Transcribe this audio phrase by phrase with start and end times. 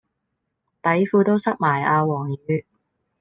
[0.81, 2.65] 底褲都濕埋啊黃雨